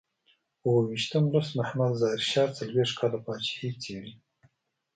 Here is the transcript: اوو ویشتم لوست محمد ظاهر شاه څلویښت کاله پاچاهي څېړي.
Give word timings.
اوو 0.63 0.79
ویشتم 0.89 1.23
لوست 1.33 1.51
محمد 1.59 1.91
ظاهر 2.01 2.21
شاه 2.31 2.49
څلویښت 2.57 2.93
کاله 2.99 3.19
پاچاهي 3.25 3.69
څېړي. 3.81 4.13